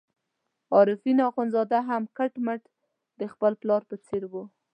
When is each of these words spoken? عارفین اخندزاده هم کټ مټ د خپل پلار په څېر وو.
عارفین 0.75 1.17
اخندزاده 1.29 1.79
هم 1.89 2.03
کټ 2.17 2.33
مټ 2.45 2.61
د 3.19 3.21
خپل 3.33 3.51
پلار 3.61 3.81
په 3.89 3.95
څېر 4.05 4.23
وو. 4.31 4.43